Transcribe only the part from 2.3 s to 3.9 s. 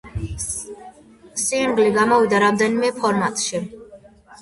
რამდენიმე ფორმატში.